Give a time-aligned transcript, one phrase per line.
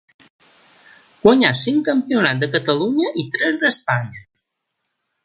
[1.25, 4.25] Guanyà cinc Campionats de Catalunya i tres d'Espanya.